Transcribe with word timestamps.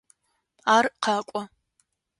Ар 0.75 0.85
къэкӏо. 1.03 1.41